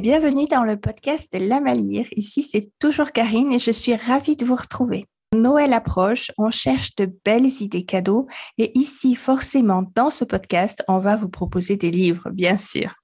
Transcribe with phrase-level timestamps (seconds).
[0.00, 2.06] Bienvenue dans le podcast La Malire.
[2.12, 5.04] Ici, c'est toujours Karine et je suis ravie de vous retrouver.
[5.34, 10.98] Noël approche, on cherche de belles idées cadeaux et ici, forcément, dans ce podcast, on
[10.98, 12.94] va vous proposer des livres, bien sûr.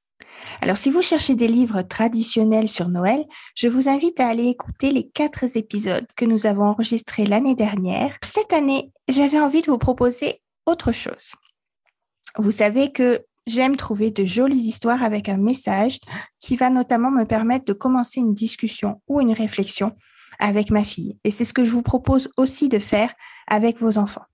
[0.62, 4.91] Alors, si vous cherchez des livres traditionnels sur Noël, je vous invite à aller écouter
[4.91, 8.16] les quatre épisodes que nous avons enregistrés l'année dernière.
[8.23, 11.34] Cette année, j'avais envie de vous proposer autre chose.
[12.38, 15.98] Vous savez que j'aime trouver de jolies histoires avec un message
[16.41, 19.93] qui va notamment me permettre de commencer une discussion ou une réflexion
[20.38, 21.19] avec ma fille.
[21.24, 23.12] Et c'est ce que je vous propose aussi de faire
[23.47, 24.24] avec vos enfants.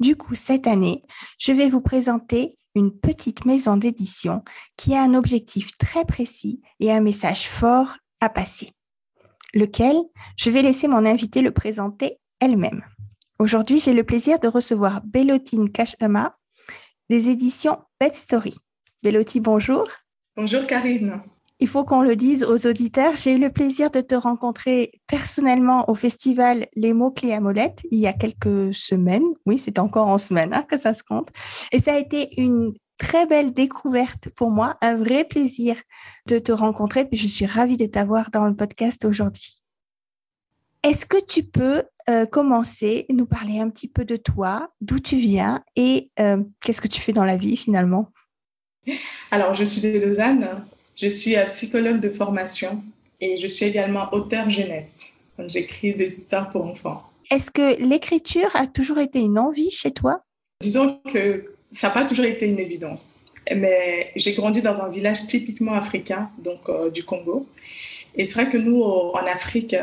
[0.00, 1.02] Du coup, cette année,
[1.38, 4.42] je vais vous présenter une petite maison d'édition
[4.76, 8.72] qui a un objectif très précis et un message fort à passer,
[9.54, 9.96] lequel
[10.36, 12.84] je vais laisser mon invité le présenter elle-même.
[13.38, 16.36] Aujourd'hui, j'ai le plaisir de recevoir Bellotine Kachama
[17.10, 18.52] des éditions Pet Story.
[19.04, 19.86] Belloti, bonjour.
[20.36, 21.22] Bonjour Karine.
[21.60, 25.88] Il faut qu'on le dise aux auditeurs, j'ai eu le plaisir de te rencontrer personnellement
[25.88, 29.22] au festival Les mots clés à molette il y a quelques semaines.
[29.46, 31.28] Oui, c'est encore en semaine hein, que ça se compte.
[31.70, 35.76] Et ça a été une très belle découverte pour moi, un vrai plaisir
[36.26, 37.04] de te rencontrer.
[37.04, 39.60] Puis je suis ravie de t'avoir dans le podcast aujourd'hui.
[40.82, 45.16] Est-ce que tu peux euh, commencer, nous parler un petit peu de toi, d'où tu
[45.16, 48.10] viens et euh, qu'est-ce que tu fais dans la vie finalement?
[49.30, 50.64] Alors, je suis de Lausanne,
[50.96, 52.82] je suis psychologue de formation
[53.20, 55.08] et je suis également auteur jeunesse.
[55.38, 56.96] J'écris des histoires pour enfants.
[57.30, 60.22] Est-ce que l'écriture a toujours été une envie chez toi?
[60.60, 63.14] Disons que ça n'a pas toujours été une évidence.
[63.56, 67.46] Mais j'ai grandi dans un village typiquement africain, donc euh, du Congo.
[68.14, 69.74] Et c'est vrai que nous, en Afrique,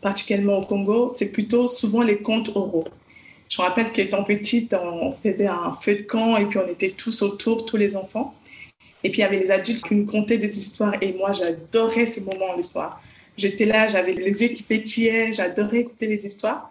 [0.00, 2.86] particulièrement au Congo, c'est plutôt souvent les contes oraux.
[3.48, 6.90] Je me rappelle qu'étant petite, on faisait un feu de camp et puis on était
[6.90, 8.34] tous autour, tous les enfants.
[9.02, 12.06] Et puis il y avait les adultes qui nous contaient des histoires et moi j'adorais
[12.06, 13.00] ces moments le soir.
[13.36, 16.70] J'étais là, j'avais les yeux qui pétillaient, j'adorais écouter les histoires.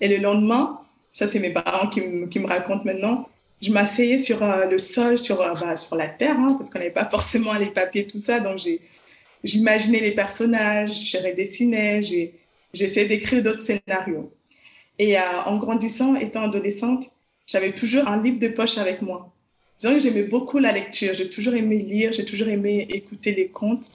[0.00, 0.80] Et le lendemain,
[1.12, 3.28] ça c'est mes parents qui, me racontent maintenant,
[3.62, 6.90] je m'asseyais sur euh, le sol, sur, euh, bah, la terre, hein, parce qu'on n'avait
[6.90, 8.40] pas forcément les papiers, tout ça.
[8.40, 8.60] Donc
[9.44, 12.34] j'imaginais les personnages, je redessinais, j'ai
[12.76, 14.32] j'essayais d'écrire d'autres scénarios.
[14.98, 17.10] Et euh, en grandissant, étant adolescente,
[17.46, 19.32] j'avais toujours un livre de poche avec moi.
[19.78, 21.12] Disons j'aimais beaucoup la lecture.
[21.14, 23.90] J'ai toujours aimé lire, j'ai toujours aimé écouter les contes.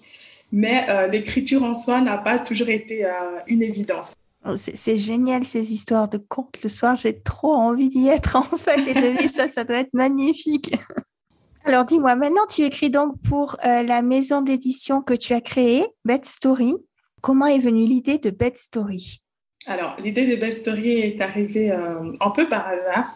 [0.52, 3.10] Mais euh, l'écriture en soi n'a pas toujours été euh,
[3.48, 4.14] une évidence.
[4.46, 6.96] Oh, c'est génial ces histoires de contes le soir.
[6.98, 9.48] J'ai trop envie d'y être en fait et de vivre ça.
[9.48, 10.74] Ça doit être magnifique.
[11.66, 16.26] Alors dis-moi, maintenant tu écris donc pour la maison d'édition que tu as créée, Bed
[16.26, 16.74] Story.
[17.22, 19.22] Comment est venue l'idée de Bed Story
[19.68, 23.16] Alors, l'idée de Bed Story est arrivée euh, un peu par hasard.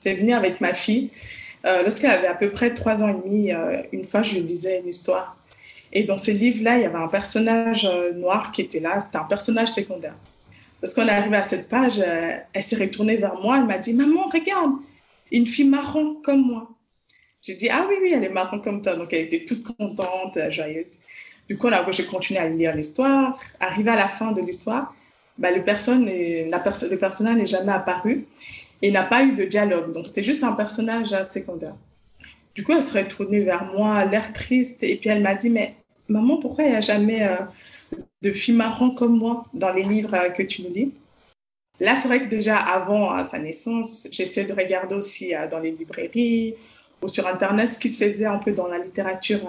[0.00, 1.10] C'est venu avec ma fille.
[1.66, 4.40] Euh, lorsqu'elle avait à peu près trois ans et demi, euh, une fois, je lui
[4.40, 5.36] lisais une histoire.
[5.92, 8.98] Et dans ce livre-là, il y avait un personnage noir qui était là.
[9.02, 10.16] C'était un personnage secondaire.
[10.82, 13.58] Lorsqu'on est arrivé à cette page, elle s'est retournée vers moi.
[13.58, 14.72] Elle m'a dit Maman, regarde,
[15.30, 16.70] une fille marron comme moi.
[17.42, 18.96] J'ai dit Ah oui, oui, elle est marron comme toi.
[18.96, 20.96] Donc, elle était toute contente, joyeuse.
[21.52, 23.38] Du coup, là, j'ai continué à lire l'histoire.
[23.60, 24.94] Arrivé à la fin de l'histoire,
[25.36, 28.26] bah, le, personne le personnage n'est jamais apparu
[28.80, 29.92] et n'a pas eu de dialogue.
[29.92, 31.74] Donc, c'était juste un personnage secondaire.
[32.54, 35.74] Du coup, elle se retournée vers moi, l'air triste, et puis elle m'a dit, mais
[36.08, 37.36] maman, pourquoi il n'y a jamais euh,
[38.22, 40.94] de filles marrant comme moi dans les livres euh, que tu nous lis?
[41.80, 45.72] Là, c'est vrai que déjà avant euh, sa naissance, j'essaie de regarder aussi dans les
[45.72, 46.54] librairies
[47.02, 49.42] ou sur Internet ce qui se faisait un peu dans la littérature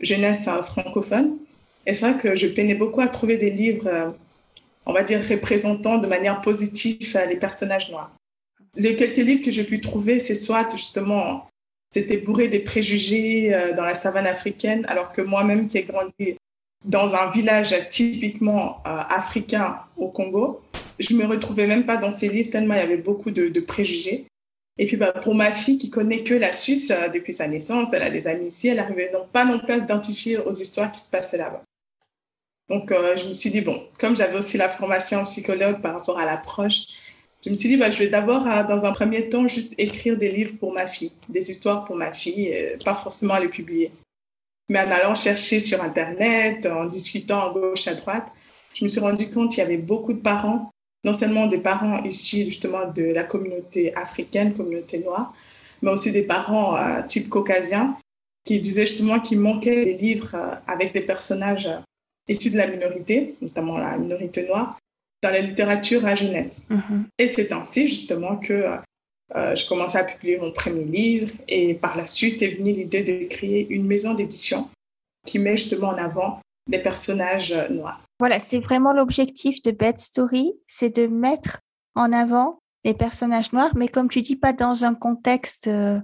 [0.00, 1.38] jeunesse francophone.
[1.86, 4.10] Et c'est vrai que je peinais beaucoup à trouver des livres, euh,
[4.84, 8.12] on va dire, représentant de manière positive les personnages noirs.
[8.76, 11.48] Les quelques livres que j'ai pu trouver, c'est soit justement,
[11.92, 16.36] c'était bourré des préjugés euh, dans la savane africaine, alors que moi-même qui ai grandi
[16.84, 20.60] dans un village typiquement euh, africain au Congo,
[20.98, 24.26] je me retrouvais même pas dans ces livres tellement il y avait beaucoup de préjugés.
[24.78, 27.92] Et puis bah, pour ma fille qui connaît que la Suisse euh, depuis sa naissance,
[27.92, 30.92] elle a des amis ici, elle n'arrivait donc pas non plus à s'identifier aux histoires
[30.92, 31.64] qui se passaient là-bas.
[32.68, 35.94] Donc euh, je me suis dit, bon, comme j'avais aussi la formation en psychologue par
[35.94, 36.82] rapport à l'approche,
[37.44, 40.16] je me suis dit, bah, je vais d'abord, euh, dans un premier temps, juste écrire
[40.16, 42.54] des livres pour ma fille, des histoires pour ma fille,
[42.84, 43.90] pas forcément les publier.
[44.68, 48.28] Mais en allant chercher sur Internet, en discutant à gauche, à droite,
[48.74, 50.70] je me suis rendu compte qu'il y avait beaucoup de parents
[51.04, 55.34] non seulement des parents issus justement de la communauté africaine, communauté noire,
[55.82, 57.96] mais aussi des parents euh, type caucasien
[58.44, 61.78] qui disaient justement qu'il manquait des livres euh, avec des personnages euh,
[62.28, 64.78] issus de la minorité, notamment la minorité noire,
[65.22, 66.66] dans la littérature à jeunesse.
[66.70, 67.02] Mm-hmm.
[67.18, 68.64] Et c'est ainsi justement que
[69.34, 73.26] je commençais à publier mon premier livre et par la suite est venue l'idée de
[73.26, 74.70] créer une maison d'édition
[75.26, 78.07] qui met justement en avant des personnages noirs.
[78.18, 81.60] Voilà, c'est vraiment l'objectif de Bad Story, c'est de mettre
[81.94, 86.00] en avant les personnages noirs, mais comme tu dis, pas dans un contexte euh,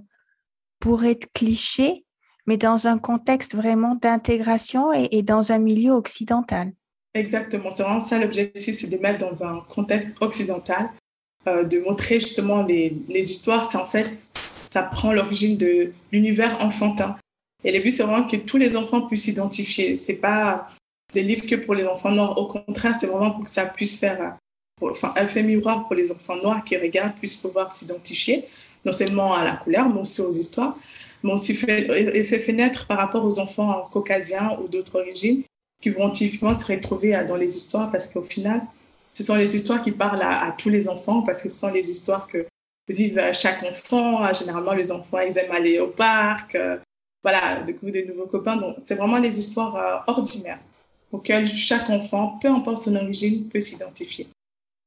[0.78, 2.04] pour être cliché,
[2.46, 6.72] mais dans un contexte vraiment d'intégration et, dans un milieu occidental.
[7.14, 10.90] Exactement, c'est vraiment ça l'objectif, c'est de mettre dans un contexte occidental,
[11.46, 13.64] euh, de montrer justement les, les histoires.
[13.70, 17.16] C'est en fait, ça prend l'origine de l'univers enfantin.
[17.62, 19.96] Et le but, c'est vraiment que tous les enfants puissent s'identifier.
[19.96, 20.68] C'est pas
[21.14, 22.36] des livres que pour les enfants noirs.
[22.38, 24.36] Au contraire, c'est vraiment pour que ça puisse faire
[24.82, 28.44] enfin, un fait miroir pour les enfants noirs qui regardent puissent pouvoir s'identifier,
[28.84, 30.76] non seulement à la couleur, mais aussi aux histoires,
[31.22, 35.42] mais aussi fait, fait fenêtre par rapport aux enfants caucasiens ou d'autres origines
[35.80, 38.62] qui vont typiquement se retrouver dans les histoires parce qu'au final,
[39.12, 41.90] ce sont les histoires qui parlent à, tous les enfants parce que ce sont les
[41.90, 42.46] histoires que
[42.88, 44.32] vivent chaque enfant.
[44.32, 46.78] Généralement, les enfants, ils aiment aller au parc, euh,
[47.22, 48.56] voilà, découvrir de nouveaux copains.
[48.56, 50.58] Donc, c'est vraiment les histoires euh, ordinaires
[51.14, 54.26] auxquelles chaque enfant, peu importe son origine, peut s'identifier.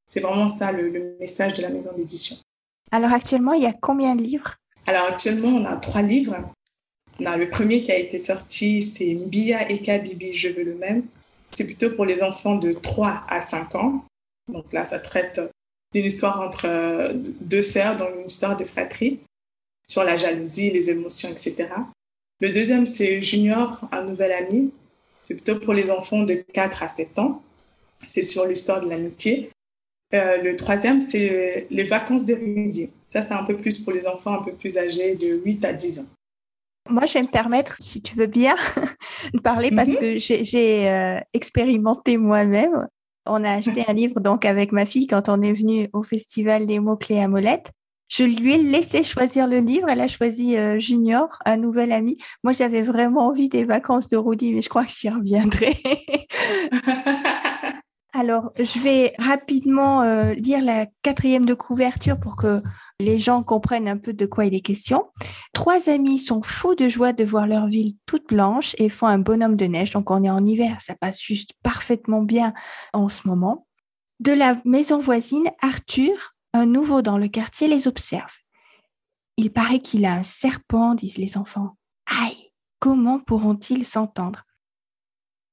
[0.09, 2.35] C'est vraiment ça le, message de la maison d'édition.
[2.91, 4.55] Alors actuellement, il y a combien de livres?
[4.85, 6.35] Alors actuellement, on a trois livres.
[7.19, 10.75] On a le premier qui a été sorti, c'est Mbia Eka Bibi, je veux le
[10.75, 11.03] même.
[11.51, 14.03] C'est plutôt pour les enfants de 3 à 5 ans.
[14.51, 15.41] Donc là, ça traite
[15.93, 19.19] d'une histoire entre euh, deux sœurs, donc une histoire de fratrie,
[19.89, 21.69] sur la jalousie, les émotions, etc.
[22.41, 24.71] Le deuxième, c'est Junior, un nouvel ami.
[25.27, 27.41] C'est plutôt pour les enfants de 4 à 7 ans.
[28.07, 29.49] C'est sur l'histoire de l'amitié.
[30.13, 32.91] Euh, le troisième, c'est les vacances d'érudit.
[33.09, 35.73] Ça, c'est un peu plus pour les enfants un peu plus âgés de 8 à
[35.73, 36.05] 10 ans.
[36.89, 38.55] Moi, je vais me permettre, si tu veux bien,
[39.33, 39.97] de parler parce mhm.
[39.97, 42.87] que j'ai euh, expérimenté moi-même.
[43.25, 46.65] On a acheté un livre donc avec ma fille quand on est venu au festival
[46.65, 47.73] des mots-clés à Molette.
[48.07, 49.89] Je lui ai laissé choisir le livre.
[49.89, 52.17] Elle a choisi euh, Junior, un nouvel ami.
[52.43, 55.75] Moi, j'avais vraiment envie des vacances de Rudy, mais je crois que j'y reviendrai.
[58.13, 62.63] Alors, je vais rapidement euh, lire la quatrième de couverture pour que
[62.99, 65.05] les gens comprennent un peu de quoi il est question.
[65.53, 69.19] Trois amis sont fous de joie de voir leur ville toute blanche et font un
[69.19, 69.91] bonhomme de neige.
[69.91, 72.53] Donc, on est en hiver, ça passe juste parfaitement bien
[72.91, 73.67] en ce moment.
[74.19, 78.35] De la maison voisine, Arthur, un nouveau dans le quartier, les observe.
[79.37, 81.77] Il paraît qu'il a un serpent, disent les enfants.
[82.07, 84.46] Aïe, comment pourront-ils s'entendre?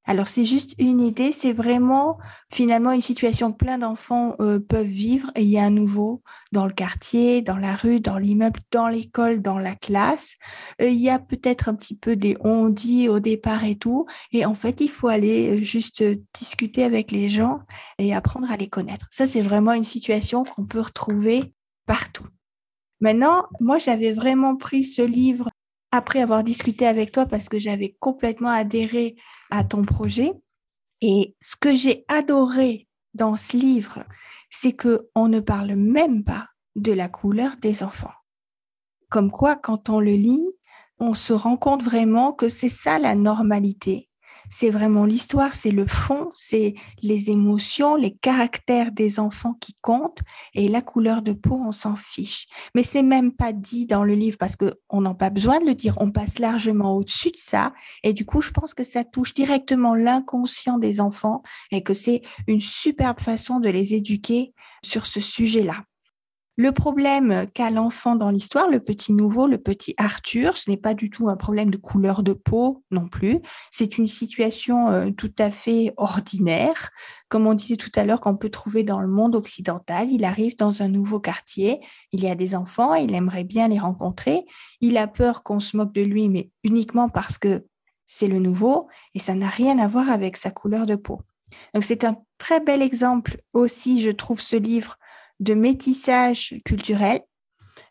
[0.06, 2.18] Alors c'est juste une idée, c'est vraiment
[2.52, 6.22] finalement une situation plein d'enfants euh, peuvent vivre et il y a un nouveau
[6.52, 10.36] dans le quartier, dans la rue, dans l'immeuble, dans l'école, dans la classe.
[10.82, 14.06] Euh, il y a peut-être un petit peu des on dit au départ et tout
[14.30, 16.04] et en fait il faut aller euh, juste
[16.34, 17.60] discuter avec les gens
[17.98, 19.06] et apprendre à les connaître.
[19.10, 21.54] Ça c'est vraiment une situation qu'on peut retrouver
[21.86, 22.26] partout.
[23.00, 25.48] Maintenant, moi j'avais vraiment pris ce livre
[25.94, 29.14] après avoir discuté avec toi parce que j'avais complètement adhéré
[29.50, 30.32] à ton projet.
[31.00, 34.02] Et ce que j'ai adoré dans ce livre,
[34.50, 38.14] c'est que on ne parle même pas de la couleur des enfants.
[39.08, 40.50] Comme quoi, quand on le lit,
[40.98, 44.08] on se rend compte vraiment que c'est ça la normalité
[44.50, 50.20] c'est vraiment l'histoire, c'est le fond, c'est les émotions, les caractères des enfants qui comptent
[50.54, 52.46] et la couleur de peau, on s'en fiche.
[52.74, 55.66] Mais c'est même pas dit dans le livre parce que on n'a pas besoin de
[55.66, 57.72] le dire, on passe largement au-dessus de ça
[58.02, 62.22] et du coup, je pense que ça touche directement l'inconscient des enfants et que c'est
[62.46, 65.84] une superbe façon de les éduquer sur ce sujet-là.
[66.56, 70.94] Le problème qu'a l'enfant dans l'histoire, le petit nouveau, le petit Arthur, ce n'est pas
[70.94, 73.40] du tout un problème de couleur de peau non plus.
[73.72, 76.90] C'est une situation euh, tout à fait ordinaire,
[77.28, 80.08] comme on disait tout à l'heure, qu'on peut trouver dans le monde occidental.
[80.10, 81.80] Il arrive dans un nouveau quartier,
[82.12, 84.44] il y a des enfants, il aimerait bien les rencontrer.
[84.80, 87.66] Il a peur qu'on se moque de lui, mais uniquement parce que
[88.06, 91.20] c'est le nouveau et ça n'a rien à voir avec sa couleur de peau.
[91.74, 94.98] Donc c'est un très bel exemple aussi, je trouve, ce livre
[95.44, 97.20] de métissage culturel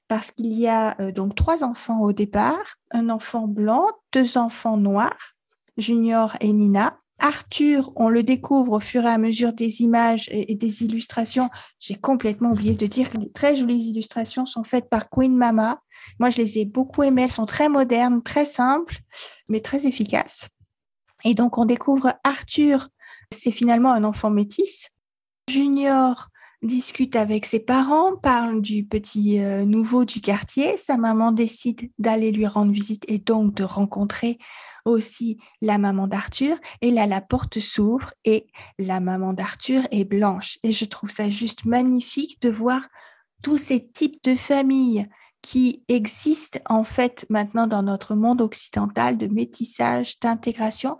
[0.07, 4.77] parce qu'il y a euh, donc trois enfants au départ, un enfant blanc, deux enfants
[4.77, 5.35] noirs,
[5.77, 6.97] Junior et Nina.
[7.19, 11.49] Arthur, on le découvre au fur et à mesure des images et, des illustrations.
[11.79, 15.79] J'ai complètement oublié de dire que les très jolies illustrations sont faites par Queen Mama.
[16.19, 17.23] Moi, je les ai beaucoup aimées.
[17.23, 18.97] Elles sont très modernes, très simples,
[19.47, 20.49] mais très efficaces.
[21.23, 22.89] Et donc, on découvre Arthur,
[23.31, 24.89] c'est finalement un enfant métis.
[25.49, 26.27] Junior,
[26.63, 30.77] discute avec ses parents, parle du petit euh, nouveau du quartier.
[30.77, 34.39] Sa maman décide d'aller lui rendre visite et donc de rencontrer
[34.85, 36.57] aussi la maman d'Arthur.
[36.81, 38.47] Et là, la porte s'ouvre et
[38.79, 40.57] la maman d'Arthur est blanche.
[40.63, 42.87] Et je trouve ça juste magnifique de voir
[43.41, 45.07] tous ces types de familles
[45.41, 50.97] qui existe en fait maintenant dans notre monde occidental de métissage, d'intégration.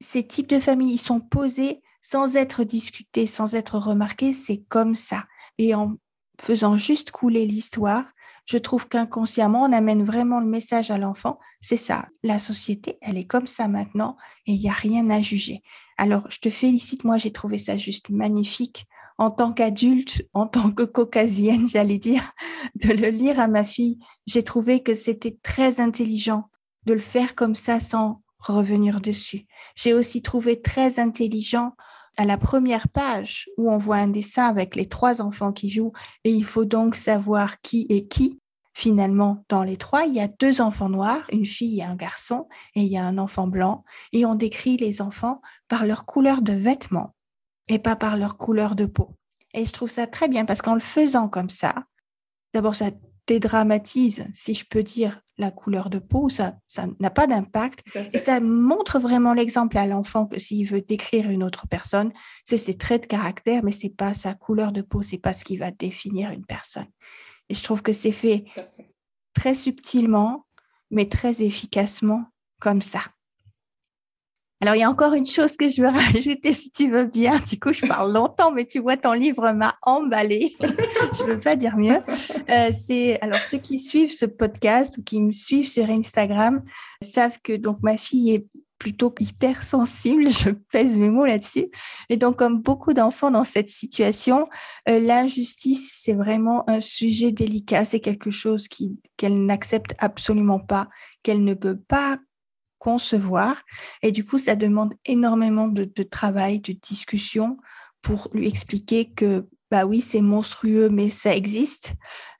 [0.00, 4.94] Ces types de familles, ils sont posés sans être discutés, sans être remarqués, c'est comme
[4.94, 5.24] ça.
[5.58, 5.96] Et en
[6.40, 8.04] faisant juste couler l'histoire,
[8.44, 11.38] je trouve qu'inconsciemment, on amène vraiment le message à l'enfant.
[11.60, 14.16] C'est ça, la société, elle est comme ça maintenant
[14.46, 15.62] et il n'y a rien à juger.
[15.96, 18.86] Alors, je te félicite, moi j'ai trouvé ça juste magnifique
[19.18, 22.32] en tant qu'adulte, en tant que caucasienne, j'allais dire,
[22.74, 23.98] de le lire à ma fille.
[24.26, 26.48] J'ai trouvé que c'était très intelligent
[26.86, 29.46] de le faire comme ça sans revenir dessus.
[29.76, 31.76] J'ai aussi trouvé très intelligent
[32.16, 35.92] à la première page où on voit un dessin avec les trois enfants qui jouent
[36.24, 38.38] et il faut donc savoir qui est qui.
[38.74, 42.48] Finalement, dans les trois, il y a deux enfants noirs, une fille et un garçon,
[42.74, 46.40] et il y a un enfant blanc, et on décrit les enfants par leur couleur
[46.40, 47.14] de vêtements
[47.68, 49.10] et pas par leur couleur de peau.
[49.54, 51.74] Et je trouve ça très bien parce qu'en le faisant comme ça,
[52.54, 52.90] d'abord ça
[53.26, 58.18] dédramatise, si je peux dire, la couleur de peau, ça ça n'a pas d'impact et
[58.18, 62.12] ça montre vraiment l'exemple à l'enfant que s'il veut décrire une autre personne,
[62.44, 65.44] c'est ses traits de caractère, mais c'est pas sa couleur de peau, c'est pas ce
[65.44, 66.88] qui va définir une personne.
[67.48, 68.44] Et je trouve que c'est fait
[69.34, 70.46] très subtilement,
[70.90, 72.24] mais très efficacement
[72.60, 73.00] comme ça.
[74.62, 77.36] Alors, il y a encore une chose que je veux rajouter, si tu veux bien.
[77.48, 80.54] Du coup, je parle longtemps, mais tu vois, ton livre m'a emballé.
[80.60, 81.98] je ne veux pas dire mieux.
[82.48, 86.62] Euh, c'est alors ceux qui suivent ce podcast ou qui me suivent sur Instagram
[87.02, 88.46] savent que donc ma fille est
[88.78, 91.66] plutôt hyper sensible, je pèse mes mots là-dessus.
[92.08, 94.48] Et donc, comme beaucoup d'enfants dans cette situation,
[94.88, 97.84] euh, l'injustice, c'est vraiment un sujet délicat.
[97.84, 100.88] C'est quelque chose qu'elle n'accepte absolument pas,
[101.24, 102.18] qu'elle ne peut pas
[102.82, 103.62] concevoir.
[104.02, 107.56] Et du coup, ça demande énormément de, travail, de discussion
[108.02, 111.92] pour lui expliquer que, bah oui, c'est monstrueux, mais ça existe.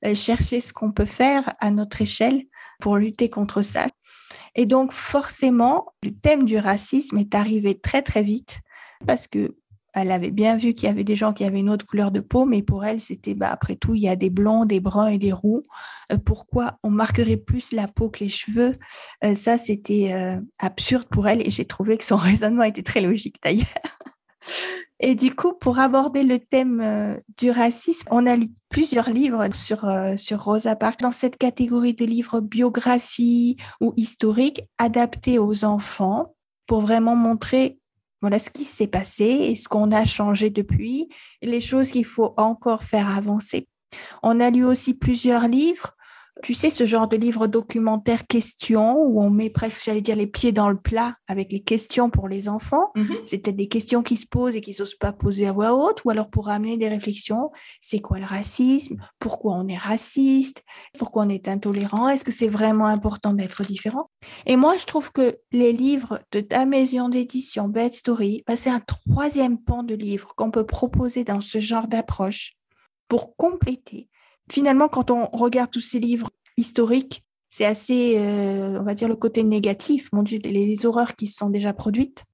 [0.05, 2.43] Euh, chercher ce qu'on peut faire à notre échelle
[2.81, 3.87] pour lutter contre ça.
[4.57, 8.59] Et donc, forcément, le thème du racisme est arrivé très, très vite
[9.07, 9.57] parce que
[9.95, 12.21] elle avait bien vu qu'il y avait des gens qui avaient une autre couleur de
[12.21, 15.09] peau, mais pour elle, c'était, bah, après tout, il y a des blancs, des bruns
[15.09, 15.63] et des roux.
[16.11, 18.73] Euh, pourquoi on marquerait plus la peau que les cheveux?
[19.25, 23.01] Euh, Ça, c'était euh, absurde pour elle et j'ai trouvé que son raisonnement était très
[23.01, 23.67] logique d'ailleurs.
[25.05, 29.91] Et du coup, pour aborder le thème du racisme, on a lu plusieurs livres sur,
[30.17, 36.37] sur Rosa Parks dans cette catégorie de livres biographie ou historiques adaptés aux enfants
[36.69, 37.81] pour vraiment montrer
[38.23, 41.09] voilà ce qui s'est passé et ce qu'on a changé depuis,
[41.43, 43.69] et les choses qu'il faut encore faire avancer.
[44.23, 45.97] On a lu aussi plusieurs livres
[46.43, 50.27] tu sais, ce genre de livre documentaire questions où on met presque, j'allais dire, les
[50.27, 52.91] pieds dans le plat avec les questions pour les enfants.
[52.97, 53.17] Mm-hmm.
[53.27, 56.05] C'est peut-être des questions qui se posent et qui n'osent pas poser à voix haute
[56.05, 57.51] ou alors pour amener des réflexions.
[57.81, 58.97] C'est quoi le racisme?
[59.19, 60.65] Pourquoi on est raciste?
[60.99, 62.09] Pourquoi on est intolérant?
[62.09, 64.11] Est-ce que c'est vraiment important d'être différent?
[64.47, 68.71] Et moi, je trouve que les livres de ta maison d'édition Bad Story, bah, c'est
[68.71, 72.53] un troisième pan de livres qu'on peut proposer dans ce genre d'approche
[73.09, 74.09] pour compléter
[74.51, 79.17] finalement, quand on regarde tous ces livres historiques, c'est assez, euh, on va dire, le
[79.17, 82.25] côté négatif, mon Dieu, les horreurs qui sont déjà produites.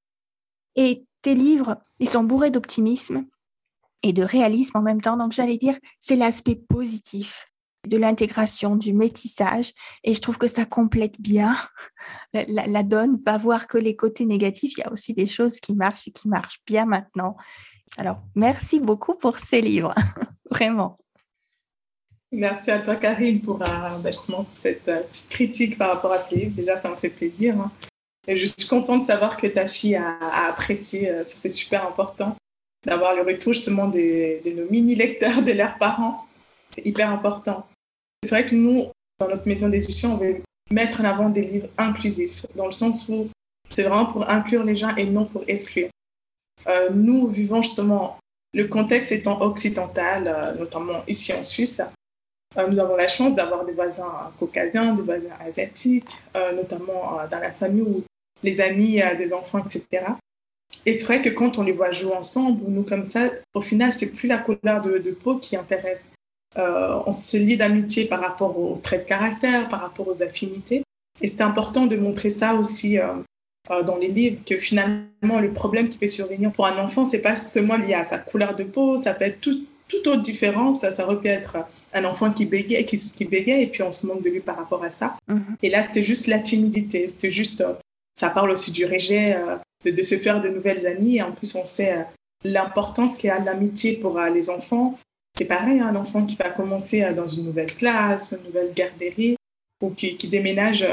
[0.76, 3.26] Et tes livres, ils sont bourrés d'optimisme
[4.04, 5.16] et de réalisme en même temps.
[5.16, 7.48] Donc, j'allais dire, c'est l'aspect positif
[7.86, 9.72] de l'intégration, du métissage.
[10.04, 11.56] Et je trouve que ça complète bien
[12.32, 13.20] la, la, donne.
[13.20, 16.12] Pas voir que les côtés négatifs, il y a aussi des choses qui marchent et
[16.12, 17.36] qui marchent bien maintenant.
[17.96, 19.94] Alors, merci beaucoup pour ces livres,
[20.50, 20.98] vraiment.
[22.30, 26.12] Merci à toi, Karine, pour, euh, ben, justement, pour cette euh, petite critique par rapport
[26.12, 26.54] à ce livre.
[26.54, 27.58] Déjà, ça me fait plaisir.
[27.58, 27.72] Hein.
[28.26, 31.08] Et je suis contente de savoir que ta fille a, apprécié.
[31.08, 32.36] Euh, ça, c'est super important
[32.84, 36.26] d'avoir le retour justement de nos mini-lecteurs, de leurs parents.
[36.70, 37.66] C'est hyper important.
[38.22, 38.86] C'est vrai que nous,
[39.18, 43.08] dans notre maison d'édition, on veut mettre en avant des livres inclusifs, dans le sens
[43.08, 43.30] où
[43.70, 45.88] c'est vraiment pour inclure les gens et non pour exclure.
[46.92, 48.18] nous vivons justement,
[48.52, 51.84] le contexte étant occidental, notamment ici en Suisse, euh,
[52.56, 57.38] nous avons la chance d'avoir des voisins caucasiens, des voisins asiatiques, euh, notamment euh, dans
[57.38, 58.04] la famille ou
[58.42, 60.04] les amis des enfants, etc.
[60.86, 63.92] Et c'est vrai que quand on les voit jouer ensemble, nous comme ça, au final,
[63.92, 66.12] c'est plus la couleur de, peau qui intéresse.
[66.56, 70.84] on se lie d'amitié par rapport aux traits de caractère, par rapport aux affinités.
[71.20, 72.96] Et c'est important de montrer ça aussi
[73.68, 77.34] dans les livres, que finalement, le problème qui peut survenir pour un enfant, c'est pas
[77.34, 80.80] seulement lié à sa couleur de peau, ça peut être toute tout autre différence.
[80.80, 81.56] Ça, ça pu être
[81.92, 84.56] un enfant qui bégait, qui, qui bégait, et puis on se manque de lui par
[84.56, 85.16] rapport à ça.
[85.28, 85.56] Mhm.
[85.62, 87.74] Et là, c'était juste la timidité, c'était juste, euh,
[88.14, 91.54] ça parle aussi du rejet, euh, de, se faire de nouvelles amies, et en plus,
[91.54, 92.02] on sait euh,
[92.44, 94.98] l'importance qu'il y a l'amitié pour les enfants.
[95.36, 99.36] c'est pareil, un enfant qui va commencer dans une nouvelle classe, une nouvelle garderie,
[99.82, 100.86] ou qui, déménage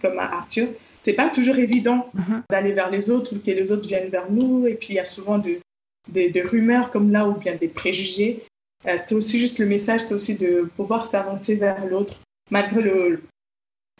[0.00, 0.68] comme Arthur,
[1.02, 2.42] c'est pas toujours évident mhm.
[2.50, 4.66] d'aller vers les autres ou que les autres viennent vers nous.
[4.66, 5.60] Et puis, il y a souvent de,
[6.08, 8.44] des rumeurs comme là ou bien des préjugés.
[8.86, 12.82] C'était aussi juste le message, c'était aussi de pouvoir s'avancer vers l'autre, malgré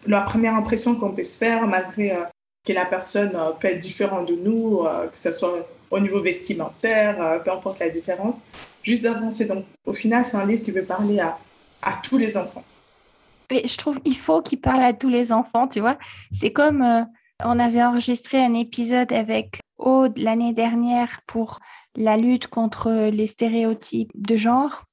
[0.07, 2.13] la première impression qu'on peut se faire, malgré
[2.67, 6.21] que la personne euh, peut être différente de nous, euh, que ce soit au niveau
[6.21, 8.41] vestimentaire, euh, peu importe la différence,
[8.83, 9.47] juste d'avancer.
[9.47, 11.39] Donc, au final, c'est un livre qui veut parler à,
[11.81, 12.65] à tous les enfants.
[13.51, 15.97] Et je trouve qu'il faut qu'il parle à tous les enfants, tu vois.
[16.33, 16.85] C'est comme
[17.45, 19.61] on avait enregistré un épisode avec
[20.17, 21.59] L'année dernière pour
[21.97, 24.85] la lutte contre les stéréotypes de genre.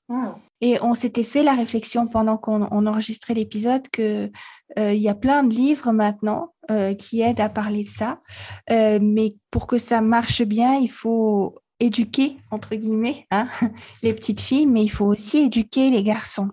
[0.62, 4.32] Et on s'était fait la réflexion pendant qu'on enregistrait l'épisode que
[4.78, 8.22] il y a plein de livres maintenant euh, qui aide à parler de ça.
[8.72, 13.48] Euh, mais pour que ça marche bien, il faut éduquer, entre guillemets, hein,
[14.02, 16.52] les petites filles, mais il faut aussi éduquer les garçons.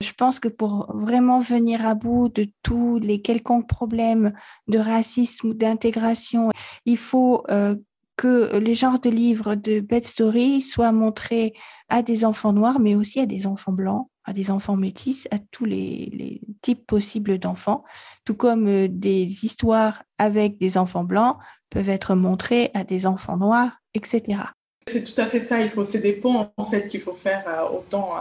[0.00, 4.32] Je pense que pour vraiment venir à bout de tous les quelconques problèmes
[4.68, 6.50] de racisme ou d'intégration,
[6.84, 7.76] il faut euh,
[8.16, 11.52] que les genres de livres de bed story soient montrés
[11.88, 15.38] à des enfants noirs, mais aussi à des enfants blancs, à des enfants métis, à
[15.38, 17.84] tous les, types possibles d'enfants,
[18.24, 21.36] tout comme euh, des histoires avec des enfants blancs
[21.68, 24.44] peuvent être montrées à des enfants noirs, etc.
[24.88, 25.60] C'est tout à fait ça.
[25.60, 28.12] Il faut, c'est des ponts en fait qu'il faut faire euh, autant.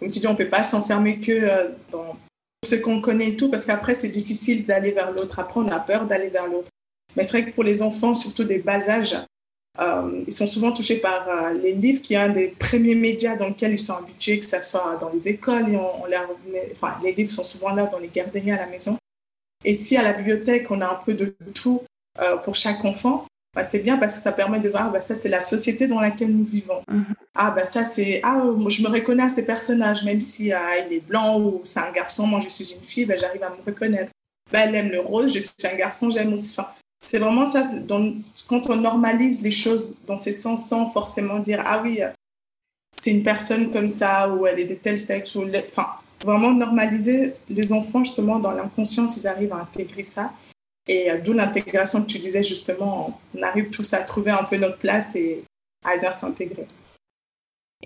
[0.00, 2.16] Euh, comme tu dis, on peut pas s'enfermer que dans
[2.64, 5.38] ce qu'on connaît et tout, parce qu'après c'est difficile d'aller vers l'autre.
[5.38, 6.70] Après, on a peur d'aller vers l'autre.
[7.16, 9.16] Mais c'est vrai que pour les enfants, surtout des bas âges,
[9.80, 13.36] euh, ils sont souvent touchés par euh, les livres, qui est un des premiers médias
[13.36, 15.70] dans lesquels ils sont habitués, que ce soit dans les écoles.
[15.72, 15.78] Et
[16.72, 18.96] enfin, les livres sont souvent là dans les garderies à la maison.
[19.64, 21.82] Et si à la bibliothèque, on a un peu de tout
[22.20, 25.14] euh, pour chaque enfant, bah, c'est bien parce que ça permet de voir, bah, ça
[25.14, 26.82] c'est la société dans laquelle nous vivons.
[26.90, 27.14] Mm-hmm.
[27.36, 30.96] Ah, bah ça c'est, ah, je me reconnais à ces personnages, même si ah, il
[30.96, 33.64] est blanc ou c'est un garçon, moi je suis une fille, bah, j'arrive à me
[33.64, 34.10] reconnaître.
[34.52, 36.54] Bah, elle aime le rose, je suis un garçon, j'aime aussi.
[36.58, 36.68] Enfin,
[37.04, 37.62] c'est vraiment ça,
[38.48, 42.00] quand on normalise les choses dans ces sens sans forcément dire ah oui,
[43.02, 45.34] c'est une personne comme ça ou elle est de tel sexe.
[45.34, 45.88] Ou enfin,
[46.24, 50.32] vraiment normaliser les enfants justement dans l'inconscience, ils arrivent à intégrer ça.
[50.86, 54.56] Et euh, d'où l'intégration que tu disais justement, on arrive tous à trouver un peu
[54.56, 55.44] notre place et
[55.84, 56.66] à bien s'intégrer.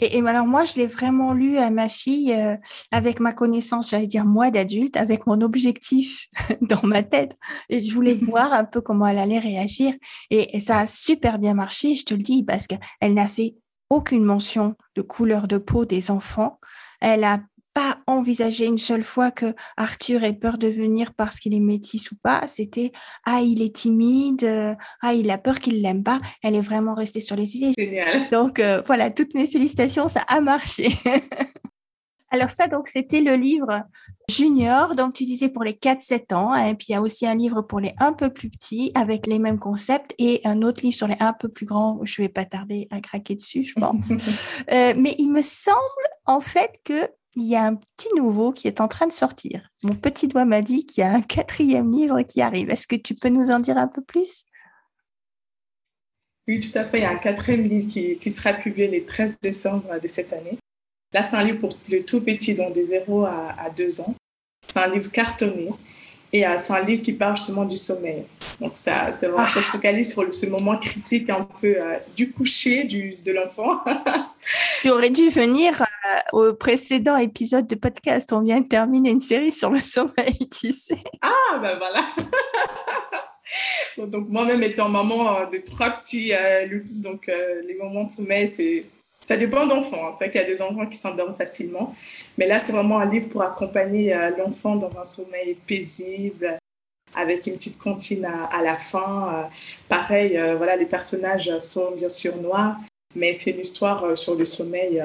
[0.01, 2.57] Et, alors moi, je l'ai vraiment lu à ma fille euh,
[2.93, 6.29] avec ma connaissance, j'allais dire moi d'adulte, avec mon objectif
[6.61, 7.35] dans ma tête.
[7.69, 9.95] Et je voulais voir un peu comment elle allait réagir.
[10.31, 13.57] Et, ça a super bien marché, je te le dis, parce qu'elle n'a fait
[13.91, 16.61] aucune mention de couleur de peau des enfants.
[17.01, 17.41] Elle a
[17.79, 22.11] pas envisagé une seule fois que Arthur ait peur de venir parce qu'il est métis
[22.11, 22.43] ou pas.
[22.49, 22.91] C'était
[23.25, 26.19] ah il est timide, euh, ah il a peur qu'il l'aime pas.
[26.43, 27.75] Elle est vraiment restée sur les idées.
[27.79, 28.29] Génial.
[28.33, 30.88] Donc euh, voilà, toutes mes félicitations, ça a marché.
[32.31, 33.85] Alors ça, donc c'était le livre
[34.29, 37.27] junior, donc tu disais pour les 4-7 ans, et hein, puis il y a aussi
[37.27, 40.83] un livre pour les un peu plus petits avec les mêmes concepts et un autre
[40.83, 43.73] livre sur les un peu plus grands, je vais pas tarder à craquer dessus, je
[43.81, 44.11] pense.
[44.71, 45.79] Euh, mais il me semble
[46.27, 49.70] en fait que il y a un petit nouveau qui est en train de sortir.
[49.83, 52.70] Mon petit doigt m'a dit qu'il y a un quatrième livre qui arrive.
[52.70, 54.44] Est-ce que tu peux nous en dire un peu plus?
[56.46, 56.98] Oui, tout à fait.
[56.98, 60.59] Il y a un quatrième livre qui, sera publié le 13 décembre de cette année.
[61.12, 64.14] Là, c'est un livre pour le tout petit, donc des 0 à, à 2 ans.
[64.66, 65.70] C'est un livre cartonné.
[66.33, 68.24] Et euh, c'est un livre qui parle justement du sommeil.
[68.61, 73.16] Donc, ça, ça se focalise sur ce moment critique un peu euh, du coucher du,
[73.24, 73.83] de l'enfant.
[74.83, 78.33] tu aurais dû venir euh, au précédent épisode de podcast.
[78.33, 81.03] On vient de terminer une série sur le sommeil, tu sais.
[81.23, 82.05] Ah, ben voilà.
[84.07, 86.33] donc, moi-même étant maman de trois petits,
[86.91, 88.85] donc les moments de sommeil, c'est
[89.29, 90.07] ça dépend d'enfants.
[90.07, 90.11] Hein.
[90.13, 91.95] C'est vrai qu'il y a des enfants qui s'endorment facilement.
[92.39, 96.57] Mais là, c'est vraiment un livre pour accompagner euh, l'enfant dans un sommeil paisible,
[97.15, 99.35] avec une petite comptine à, la fin.
[99.35, 99.43] Euh.
[99.87, 102.77] pareil, euh, voilà, les personnages sont bien sûr noirs,
[103.14, 105.03] mais c'est une histoire sur le sommeil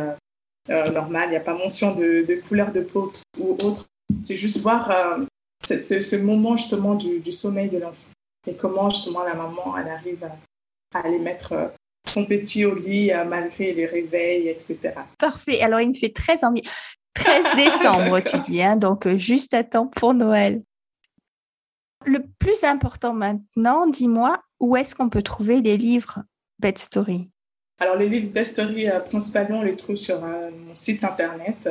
[0.67, 1.27] normal.
[1.27, 3.85] Il n'y a pas mention de, couleur de peau ou autre.
[4.23, 5.17] C'est juste voir
[5.63, 8.09] ce, moment justement du, sommeil de l'enfant
[8.45, 11.71] et comment justement la maman elle arrive à, à les mettre
[12.07, 14.93] son petit au lit malgré les réveils, etc.
[15.17, 15.61] Parfait.
[15.61, 16.63] Alors, il me fait très envie.
[17.13, 20.63] 13 décembre, tu dis, hein, donc euh, juste à temps pour Noël.
[22.05, 26.23] Le plus important maintenant, dis-moi, où est-ce qu'on peut trouver des livres
[26.59, 27.29] Bed Story
[27.83, 31.67] Alors, les livres Bed Story, euh, principalement, on les trouve sur euh, mon site internet.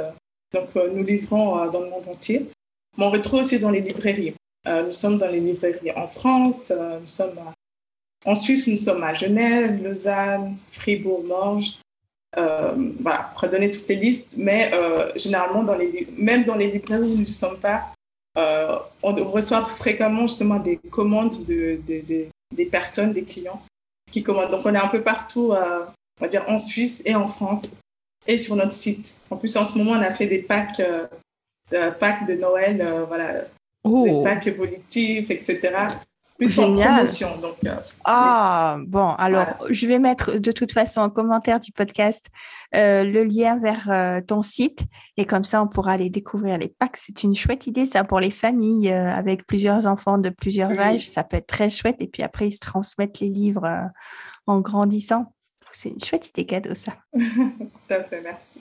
[0.53, 2.51] Donc, nous livrons dans le monde entier.
[2.99, 4.35] Mais on retrouve aussi dans les librairies.
[4.67, 6.71] nous sommes dans les librairies en France,
[7.01, 7.39] nous sommes
[8.27, 11.79] en Suisse, nous sommes à Genève, Lausanne, Fribourg, Morges.
[12.39, 17.03] euh, voilà, redonner toutes les listes, mais euh, généralement, dans les, même dans les librairies
[17.13, 17.93] où nous ne sommes pas,
[18.39, 21.79] euh, on reçoit fréquemment justement des commandes de,
[22.53, 23.63] des personnes, des clients
[24.11, 24.51] qui commandent.
[24.51, 25.53] Donc, on est un peu partout,
[26.23, 27.73] on va dire en Suisse et en France
[28.27, 29.19] et sur notre site.
[29.31, 30.81] En plus, en ce moment, on a fait des packs,
[31.99, 33.43] packs de Noël, voilà,
[33.83, 34.05] oh.
[34.05, 35.91] des packs évolutifs, etc
[36.37, 37.07] plus Génial.
[37.41, 42.29] Donc, euh, ah, bon, alors je vais mettre de toute façon en commentaire du podcast
[42.75, 44.85] euh, le lien vers euh, ton site
[45.17, 46.97] et comme ça on pourra aller découvrir les packs.
[46.97, 51.07] C'est une chouette idée ça pour les familles avec plusieurs enfants de plusieurs âges.
[51.07, 53.91] Ça peut être très chouette et puis après ils se transmettent les livres
[54.47, 55.33] en grandissant.
[55.73, 56.93] C'est une chouette idée cadeau ça.
[57.13, 58.61] Tout à fait, merci.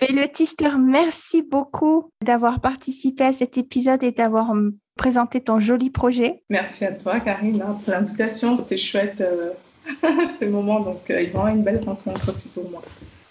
[0.00, 5.58] Elodie, je te remercie beaucoup d'avoir participé à cet épisode et d'avoir hum, présenté ton
[5.58, 6.44] joli projet.
[6.50, 8.54] Merci à toi, Karine, hein, pour l'invitation.
[8.54, 9.50] C'était chouette euh,
[10.38, 10.80] ce moment.
[10.80, 12.82] Donc, euh, vraiment une belle rencontre aussi pour moi.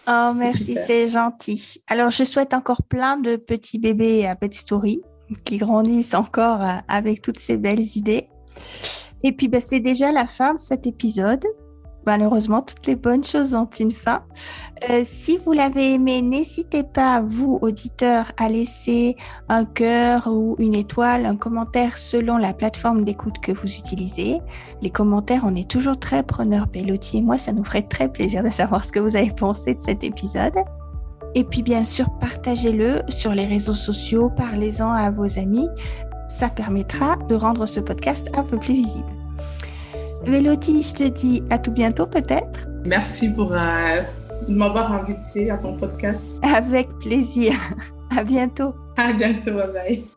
[0.10, 1.82] Oh, merci, c'est gentil.
[1.88, 5.02] Alors, je souhaite encore plein de petits bébés à Pet Story
[5.46, 8.28] qui grandissent encore euh, avec toutes ces belles idées.
[9.24, 11.46] Et puis, ben, c'est déjà la fin de cet épisode
[12.08, 14.24] malheureusement, toutes les bonnes choses ont une fin.
[14.89, 19.17] Euh, si vous l'avez aimé, n'hésitez pas, vous, auditeurs, à laisser
[19.50, 24.39] un cœur ou une étoile, un commentaire selon la plateforme d'écoute que vous utilisez.
[24.82, 28.41] Les commentaires, on est toujours très preneurs, Pelotti et moi, ça nous ferait très plaisir
[28.41, 30.56] de savoir ce que vous avez pensé de cet épisode.
[31.36, 35.67] Et puis, bien sûr, partagez-le sur les réseaux sociaux, parlez-en à vos amis.
[36.30, 39.17] Ça permettra de rendre ce podcast un peu plus visible.
[40.28, 42.68] Véloti, je te dis à tout bientôt peut-être.
[42.86, 44.02] Merci pour euh,
[44.48, 46.36] m'avoir invité à ton podcast.
[46.42, 47.54] Avec plaisir.
[48.10, 48.74] À bientôt.
[48.96, 50.17] À bientôt, bye bye.